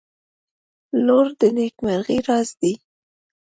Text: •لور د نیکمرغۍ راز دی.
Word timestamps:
•لور 1.05 1.27
د 1.39 1.41
نیکمرغۍ 1.55 2.19
راز 2.27 2.49
دی. 2.61 2.73